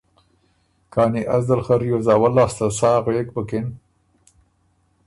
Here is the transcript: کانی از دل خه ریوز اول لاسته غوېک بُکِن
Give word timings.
کانی 0.93 1.23
از 1.35 1.43
دل 1.51 1.61
خه 1.65 1.75
ریوز 1.81 2.07
اول 2.15 2.31
لاسته 2.37 2.67
غوېک 3.03 3.27
بُکِن 3.35 3.67